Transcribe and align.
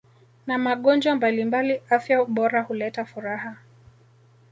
na 0.47 0.55
magonjwa 0.57 1.15
mbalimbali 1.15 1.73
afya 1.95 2.17
bora 2.25 2.61
huleta 2.67 3.03
furaha 3.11 3.57